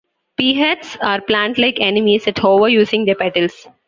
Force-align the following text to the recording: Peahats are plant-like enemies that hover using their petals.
Peahats 0.35 0.97
are 1.03 1.21
plant-like 1.21 1.79
enemies 1.79 2.25
that 2.25 2.39
hover 2.39 2.67
using 2.67 3.05
their 3.05 3.13
petals. 3.13 3.67